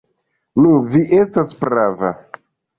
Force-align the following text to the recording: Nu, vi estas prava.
Nu, 0.63 0.71
vi 0.95 1.03
estas 1.19 1.55
prava. 1.63 2.13